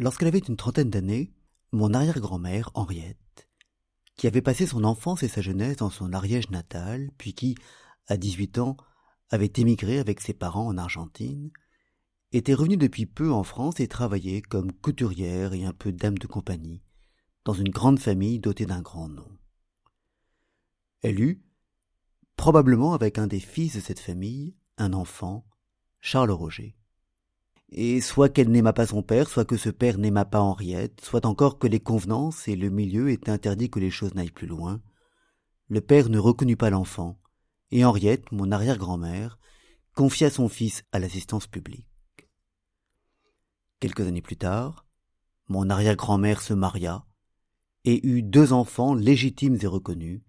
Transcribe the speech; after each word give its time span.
Lorsqu'elle 0.00 0.28
avait 0.28 0.38
une 0.38 0.56
trentaine 0.56 0.88
d'années, 0.88 1.30
mon 1.72 1.92
arrière-grand-mère, 1.92 2.70
Henriette, 2.72 3.46
qui 4.16 4.26
avait 4.26 4.40
passé 4.40 4.64
son 4.64 4.82
enfance 4.84 5.22
et 5.22 5.28
sa 5.28 5.42
jeunesse 5.42 5.76
dans 5.76 5.90
son 5.90 6.14
Ariège 6.14 6.48
natal, 6.48 7.10
puis 7.18 7.34
qui, 7.34 7.54
à 8.06 8.16
dix-huit 8.16 8.56
ans, 8.56 8.78
avait 9.28 9.52
émigré 9.58 9.98
avec 9.98 10.22
ses 10.22 10.32
parents 10.32 10.66
en 10.66 10.78
Argentine, 10.78 11.50
était 12.32 12.54
revenue 12.54 12.78
depuis 12.78 13.04
peu 13.04 13.30
en 13.30 13.42
France 13.42 13.78
et 13.78 13.88
travaillait 13.88 14.40
comme 14.40 14.72
couturière 14.72 15.52
et 15.52 15.66
un 15.66 15.74
peu 15.74 15.92
dame 15.92 16.16
de 16.16 16.26
compagnie, 16.26 16.82
dans 17.44 17.52
une 17.52 17.68
grande 17.68 17.98
famille 17.98 18.40
dotée 18.40 18.64
d'un 18.64 18.80
grand 18.80 19.10
nom. 19.10 19.28
Elle 21.02 21.20
eut, 21.20 21.44
probablement 22.36 22.94
avec 22.94 23.18
un 23.18 23.26
des 23.26 23.38
fils 23.38 23.74
de 23.74 23.80
cette 23.80 24.00
famille, 24.00 24.56
un 24.78 24.94
enfant, 24.94 25.46
Charles 26.00 26.30
Roger. 26.30 26.79
Et 27.72 28.00
soit 28.00 28.28
qu'elle 28.28 28.50
n'aima 28.50 28.72
pas 28.72 28.86
son 28.86 29.02
père, 29.02 29.28
soit 29.28 29.44
que 29.44 29.56
ce 29.56 29.70
père 29.70 29.98
n'aima 29.98 30.24
pas 30.24 30.40
Henriette, 30.40 31.00
soit 31.02 31.24
encore 31.24 31.58
que 31.58 31.68
les 31.68 31.80
convenances 31.80 32.48
et 32.48 32.56
le 32.56 32.68
milieu 32.68 33.10
étaient 33.10 33.30
interdits 33.30 33.70
que 33.70 33.78
les 33.78 33.90
choses 33.90 34.14
n'aillent 34.14 34.30
plus 34.30 34.48
loin, 34.48 34.80
le 35.68 35.80
père 35.80 36.08
ne 36.08 36.18
reconnut 36.18 36.56
pas 36.56 36.70
l'enfant, 36.70 37.20
et 37.70 37.84
Henriette, 37.84 38.32
mon 38.32 38.50
arrière-grand-mère, 38.50 39.38
confia 39.94 40.30
son 40.30 40.48
fils 40.48 40.82
à 40.90 40.98
l'assistance 40.98 41.46
publique. 41.46 41.86
Quelques 43.78 44.00
années 44.00 44.20
plus 44.20 44.36
tard, 44.36 44.84
mon 45.48 45.70
arrière-grand-mère 45.70 46.42
se 46.42 46.54
maria 46.54 47.06
et 47.84 48.04
eut 48.06 48.22
deux 48.22 48.52
enfants 48.52 48.94
légitimes 48.94 49.58
et 49.62 49.66
reconnus, 49.66 50.22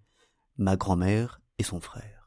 ma 0.57 0.75
grand-mère 0.75 1.41
et 1.57 1.63
son 1.63 1.79
frère. 1.79 2.20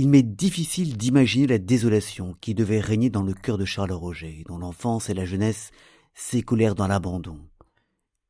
Il 0.00 0.08
m'est 0.08 0.22
difficile 0.22 0.96
d'imaginer 0.96 1.48
la 1.48 1.58
désolation 1.58 2.32
qui 2.40 2.54
devait 2.54 2.78
régner 2.78 3.10
dans 3.10 3.24
le 3.24 3.34
cœur 3.34 3.58
de 3.58 3.64
Charles 3.64 3.90
Roger, 3.90 4.44
dont 4.46 4.56
l'enfance 4.56 5.10
et 5.10 5.14
la 5.14 5.24
jeunesse 5.24 5.72
s'écoulèrent 6.14 6.76
dans 6.76 6.86
l'abandon, 6.86 7.40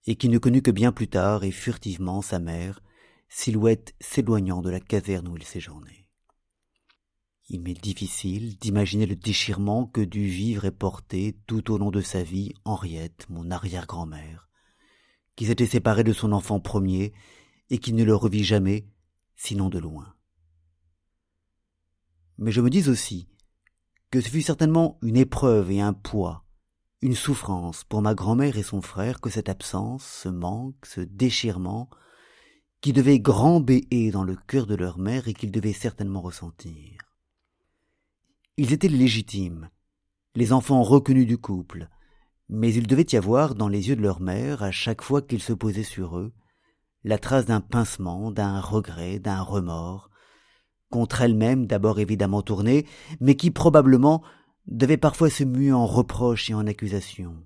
et 0.06 0.16
qui 0.16 0.30
ne 0.30 0.38
connut 0.38 0.62
que 0.62 0.70
bien 0.70 0.92
plus 0.92 1.08
tard 1.08 1.44
et 1.44 1.50
furtivement 1.50 2.22
sa 2.22 2.38
mère, 2.38 2.80
silhouette 3.28 3.94
s'éloignant 4.00 4.62
de 4.62 4.70
la 4.70 4.80
caserne 4.80 5.28
où 5.28 5.36
il 5.36 5.44
séjournait. 5.44 6.08
Il 7.50 7.60
m'est 7.60 7.78
difficile 7.78 8.56
d'imaginer 8.56 9.04
le 9.04 9.16
déchirement 9.16 9.84
que 9.84 10.00
dut 10.00 10.24
vivre 10.24 10.64
et 10.64 10.70
porter 10.70 11.36
tout 11.46 11.70
au 11.70 11.76
long 11.76 11.90
de 11.90 12.00
sa 12.00 12.22
vie 12.22 12.54
Henriette, 12.64 13.26
mon 13.28 13.50
arrière-grand-mère, 13.50 14.48
qui 15.36 15.44
s'était 15.44 15.66
séparée 15.66 16.04
de 16.04 16.14
son 16.14 16.32
enfant 16.32 16.60
premier 16.60 17.12
et 17.68 17.76
qui 17.76 17.92
ne 17.92 18.04
le 18.04 18.14
revit 18.14 18.42
jamais, 18.42 18.86
sinon 19.36 19.68
de 19.68 19.78
loin. 19.78 20.14
Mais 22.38 22.52
je 22.52 22.60
me 22.60 22.70
dis 22.70 22.88
aussi 22.88 23.28
que 24.10 24.20
ce 24.20 24.28
fut 24.28 24.42
certainement 24.42 24.98
une 25.02 25.16
épreuve 25.16 25.70
et 25.70 25.80
un 25.80 25.92
poids, 25.92 26.44
une 27.02 27.14
souffrance 27.14 27.84
pour 27.84 28.00
ma 28.00 28.14
grand-mère 28.14 28.56
et 28.56 28.62
son 28.62 28.80
frère 28.80 29.20
que 29.20 29.30
cette 29.30 29.48
absence, 29.48 30.04
ce 30.04 30.28
manque, 30.28 30.86
ce 30.86 31.00
déchirement, 31.00 31.90
qui 32.80 32.92
devait 32.92 33.18
grand 33.18 33.60
béer 33.60 34.10
dans 34.12 34.22
le 34.22 34.36
cœur 34.36 34.66
de 34.66 34.76
leur 34.76 34.98
mère 34.98 35.28
et 35.28 35.34
qu'ils 35.34 35.50
devaient 35.50 35.72
certainement 35.72 36.22
ressentir. 36.22 36.98
Ils 38.56 38.72
étaient 38.72 38.88
légitimes, 38.88 39.68
les 40.34 40.52
enfants 40.52 40.82
reconnus 40.82 41.26
du 41.26 41.38
couple, 41.38 41.88
mais 42.48 42.72
il 42.72 42.86
devait 42.86 43.06
y 43.10 43.16
avoir 43.16 43.54
dans 43.54 43.68
les 43.68 43.88
yeux 43.88 43.96
de 43.96 44.02
leur 44.02 44.20
mère, 44.20 44.62
à 44.62 44.70
chaque 44.70 45.02
fois 45.02 45.22
qu'ils 45.22 45.42
se 45.42 45.52
posaient 45.52 45.82
sur 45.82 46.18
eux, 46.18 46.32
la 47.04 47.18
trace 47.18 47.46
d'un 47.46 47.60
pincement, 47.60 48.30
d'un 48.30 48.60
regret, 48.60 49.18
d'un 49.18 49.42
remords, 49.42 50.10
contre 50.90 51.22
elle-même 51.22 51.66
d'abord 51.66 52.00
évidemment 52.00 52.42
tournée, 52.42 52.86
mais 53.20 53.34
qui 53.36 53.50
probablement 53.50 54.22
devait 54.66 54.96
parfois 54.96 55.30
se 55.30 55.44
muer 55.44 55.72
en 55.72 55.86
reproches 55.86 56.50
et 56.50 56.54
en 56.54 56.66
accusations. 56.66 57.36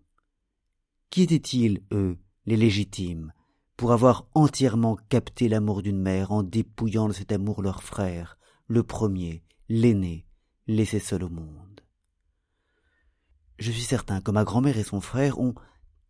Qui 1.10 1.22
étaient-ils, 1.22 1.82
eux, 1.92 2.18
les 2.46 2.56
légitimes, 2.56 3.32
pour 3.76 3.92
avoir 3.92 4.26
entièrement 4.34 4.96
capté 5.08 5.48
l'amour 5.48 5.82
d'une 5.82 6.00
mère 6.00 6.32
en 6.32 6.42
dépouillant 6.42 7.08
de 7.08 7.12
cet 7.12 7.32
amour 7.32 7.62
leur 7.62 7.82
frère, 7.82 8.38
le 8.66 8.82
premier, 8.82 9.42
l'aîné, 9.68 10.26
laissé 10.66 10.98
seul 10.98 11.24
au 11.24 11.28
monde? 11.28 11.80
Je 13.58 13.70
suis 13.70 13.82
certain 13.82 14.20
que 14.20 14.30
ma 14.30 14.44
grand-mère 14.44 14.78
et 14.78 14.84
son 14.84 15.00
frère 15.00 15.38
ont, 15.38 15.54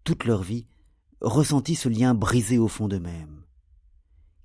toute 0.04 0.24
leur 0.24 0.42
vie, 0.42 0.66
ressenti 1.20 1.74
ce 1.74 1.88
lien 1.88 2.14
brisé 2.14 2.58
au 2.58 2.68
fond 2.68 2.88
d'eux-mêmes, 2.88 3.41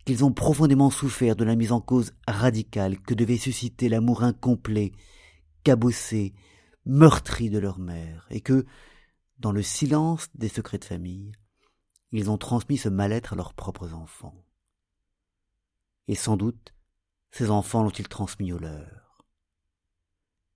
qu'ils 0.07 0.23
ont 0.23 0.31
profondément 0.31 0.89
souffert 0.89 1.35
de 1.35 1.43
la 1.43 1.57
mise 1.57 1.73
en 1.73 1.81
cause 1.81 2.13
radicale 2.25 2.97
que 3.01 3.13
devait 3.13 3.35
susciter 3.35 3.89
l'amour 3.89 4.23
incomplet, 4.23 4.93
cabossé, 5.65 6.33
meurtri 6.85 7.49
de 7.49 7.59
leur 7.59 7.77
mère, 7.77 8.25
et 8.29 8.39
que, 8.39 8.65
dans 9.37 9.51
le 9.51 9.61
silence 9.61 10.29
des 10.33 10.47
secrets 10.47 10.77
de 10.77 10.85
famille, 10.85 11.33
ils 12.13 12.29
ont 12.29 12.37
transmis 12.37 12.77
ce 12.77 12.87
mal-être 12.87 13.33
à 13.33 13.35
leurs 13.35 13.53
propres 13.53 13.93
enfants. 13.93 14.45
Et 16.07 16.15
sans 16.15 16.37
doute, 16.37 16.73
ces 17.31 17.49
enfants 17.49 17.83
l'ont-ils 17.83 18.07
transmis 18.07 18.53
aux 18.53 18.59
leurs. 18.59 19.25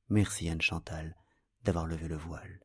Merci 0.08 0.48
Anne 0.48 0.62
Chantal 0.62 1.18
d'avoir 1.66 1.88
levé 1.88 2.08
le 2.08 2.16
voile. 2.16 2.62